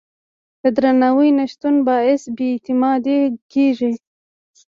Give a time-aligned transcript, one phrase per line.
[0.61, 3.19] د درناوي نه شتون باعث بې اعتمادي
[3.53, 3.91] کېږي.